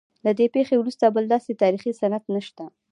له 0.25 0.31
دې 0.37 0.45
پیښې 0.55 0.75
وروسته 0.77 1.13
بل 1.15 1.25
داسې 1.33 1.51
تاریخي 1.63 1.91
سند 1.99 2.23
نشته. 2.35 2.63